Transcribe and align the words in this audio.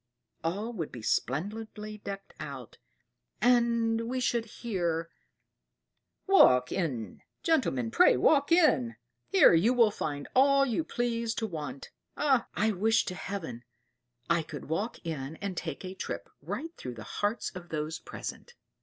All 0.43 0.73
would 0.73 0.91
be 0.91 1.03
splendidly 1.03 1.99
decked 1.99 2.33
out, 2.39 2.79
and 3.39 4.09
we 4.09 4.19
should 4.19 4.45
hear, 4.45 5.11
'Walk 6.25 6.71
in, 6.71 7.21
gentlemen, 7.43 7.91
pray 7.91 8.17
walk 8.17 8.51
in; 8.51 8.95
here 9.29 9.53
you 9.53 9.75
will 9.75 9.91
find 9.91 10.27
all 10.35 10.65
you 10.65 10.83
please 10.83 11.35
to 11.35 11.45
want.' 11.45 11.91
Ah! 12.17 12.47
I 12.55 12.71
wish 12.71 13.05
to 13.05 13.13
Heaven 13.13 13.63
I 14.27 14.41
could 14.41 14.65
walk 14.69 14.97
in 15.05 15.35
and 15.35 15.55
take 15.55 15.85
a 15.85 15.93
trip 15.93 16.31
right 16.41 16.75
through 16.77 16.95
the 16.95 17.03
hearts 17.03 17.51
of 17.51 17.69
those 17.69 17.99
present!" 17.99 18.55